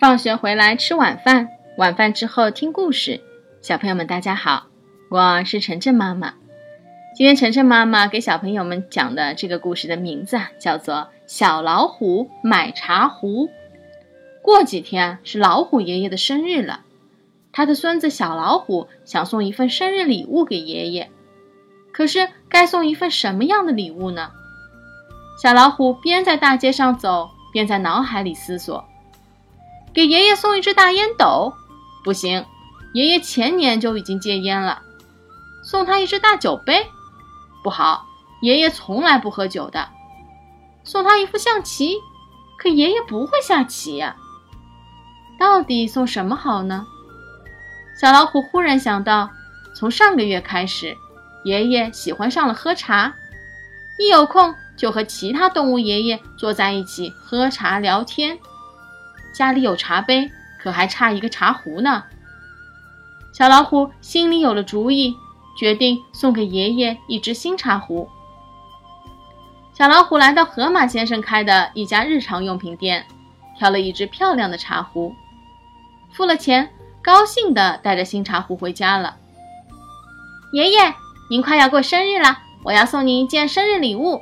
[0.00, 3.20] 放学回来吃晚饭，晚饭之后听故事。
[3.60, 4.68] 小朋友们，大家好，
[5.10, 6.32] 我是晨晨妈妈。
[7.14, 10.94] 今天晨晨妈妈给小朋友们讲的这个故事的名字叫做
[11.26, 13.48] 《小老虎买茶壶》。
[14.40, 16.80] 过几天是老虎爷爷的生日了，
[17.52, 21.10] 他的孙子小老虎想送一份生日礼物给爷爷，
[21.92, 24.30] 可是该送一份什么样的礼物呢？
[25.42, 28.82] 小老虎边在大街上走，边在脑海里思索。
[29.92, 31.52] 给爷爷送一只大烟斗，
[32.04, 32.44] 不行，
[32.94, 34.82] 爷爷前年就已经戒烟了。
[35.64, 36.86] 送他一只大酒杯，
[37.62, 38.06] 不好，
[38.40, 39.88] 爷爷从来不喝酒的。
[40.84, 41.96] 送他一副象棋，
[42.56, 44.16] 可爷爷不会下棋呀。
[45.38, 46.86] 到底送什么好呢？
[48.00, 49.28] 小老虎忽然想到，
[49.74, 50.96] 从上个月开始，
[51.44, 53.12] 爷爷喜欢上了喝茶，
[53.98, 58.38] 一有空就和其他动物爷爷坐在一起喝茶聊天。
[59.32, 62.04] 家里有茶杯，可还差一个茶壶呢。
[63.32, 65.14] 小老虎心里有了主意，
[65.58, 68.08] 决定送给爷爷一只新茶壶。
[69.72, 73.06] 小老虎来到河马先生开的一家日常用品店，
[73.56, 75.14] 挑了一只漂亮的茶壶，
[76.12, 76.68] 付了钱，
[77.00, 79.16] 高兴地带着新茶壶回家了。
[80.52, 80.94] 爷爷，
[81.30, 84.20] 您快要过生日了，我要送您一件生日礼物。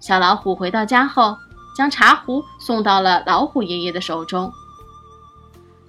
[0.00, 1.36] 小老虎回到家后。
[1.76, 4.50] 将茶壶送到了老虎爷爷的手中。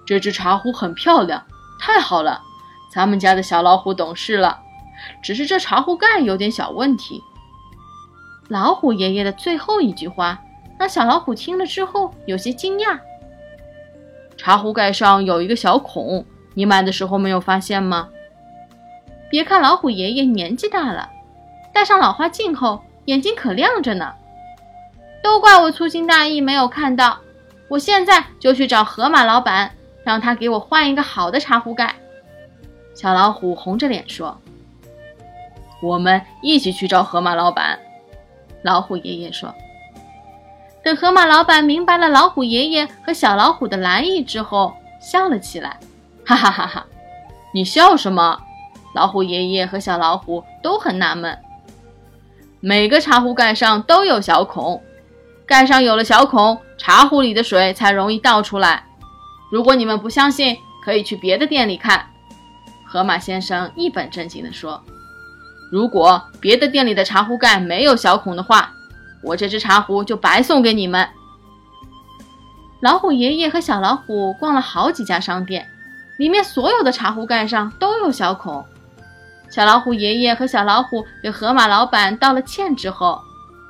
[0.04, 1.42] 这只茶壶很漂亮，
[1.80, 2.42] 太好了！
[2.92, 4.58] 咱们家的小老虎懂事了，
[5.22, 7.22] 只是这茶壶盖有点小问题。
[8.48, 10.38] 老虎爷爷的最后一句话
[10.78, 12.98] 让小老虎听了之后有些惊讶。
[14.36, 18.08] 茶壶盖上有一个小孔，你买的时候没有发现吗？
[19.30, 21.08] 别看老虎爷爷年纪大了，
[21.72, 24.14] 戴上老花镜后眼睛可亮着呢。
[25.22, 27.18] 都怪我粗心大意，没有看到。
[27.68, 31.94] 我现在就去找河马老板，让他给我换一个好的茶壶盖。
[32.94, 34.40] 小老虎红着脸说
[35.82, 37.78] ：“我们一起去找河马老板。”
[38.62, 39.54] 老虎爷爷说
[40.82, 45.78] ：“等河马老板明白了老虎爷爷和小老虎的来意之后，笑了起来，
[46.24, 46.86] 哈哈哈哈！
[47.52, 48.40] 你笑什么？”
[48.94, 51.38] 老虎爷爷和小老虎都很纳闷。
[52.60, 54.82] 每个茶壶盖上都有小孔。
[55.48, 58.84] 盖上有了小孔，茶壶里的水才容易倒出来。
[59.50, 60.54] 如果你们不相信，
[60.84, 62.04] 可以去别的店里看。
[62.86, 64.78] 河马先生一本正经地说
[65.72, 68.70] ：“如果别的店里的茶壶盖没有小孔的话，
[69.22, 71.08] 我这只茶壶就白送给你们。”
[72.82, 75.66] 老虎爷爷和小老虎逛了好几家商店，
[76.18, 78.62] 里面所有的茶壶盖上都有小孔。
[79.48, 83.18] 小老虎爷爷和小老虎给河马老板道了歉之后，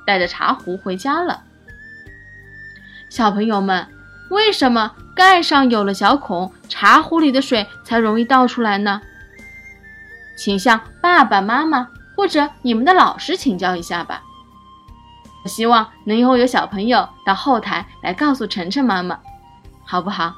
[0.04, 1.44] 带着茶壶回家了。
[3.08, 3.88] 小朋友们，
[4.30, 9.00] 为什么盖上有了小孔，茶壶里的水才容易倒出来呢？
[10.36, 14.22] 请向爸爸妈妈或者你们的老师请教一下吧。
[15.44, 19.18] 我希望能以后有小朋友到后台来告诉晨晨妈妈，
[19.84, 20.34] 好不好？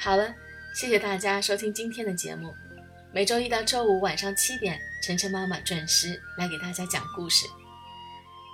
[0.00, 0.28] 好了，
[0.74, 2.54] 谢谢大家收听今天的节目。
[3.12, 7.46] 每周一到周五晚上七点，晨晨妈妈准时来给大家讲故事。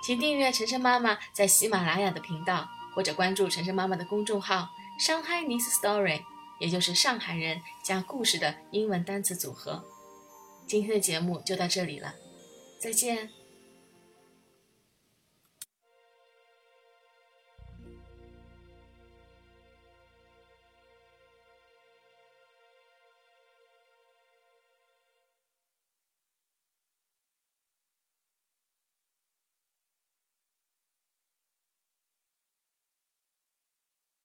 [0.05, 4.69] 请订阅晨晨妈妈在喜马拉雅的频道，或者关注晨晨妈妈的公众号
[5.01, 6.21] “上海 Nice Story”，
[6.59, 9.83] 也就是上海人加故事的英文单词组合。
[10.67, 12.13] 今天的节目就到这里了，
[12.79, 13.31] 再见。